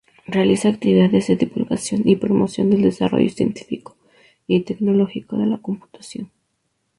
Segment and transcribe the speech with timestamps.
[0.25, 3.95] Realiza actividades de divulgación y promoción del desarrollo científico
[4.47, 6.31] y tecnológico de la computación.